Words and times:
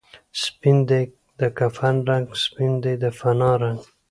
سپین 0.43 0.77
دی 0.89 1.03
د 1.39 1.41
کفن 1.57 1.95
رنګ، 2.09 2.27
سپین 2.43 2.73
دی 2.83 2.93
د 3.03 3.05
فنا 3.19 3.51
رنګ 3.61 3.79